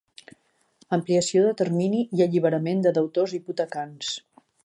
[0.95, 4.13] Ampliació de termini i alliberament de deutors hipotecants.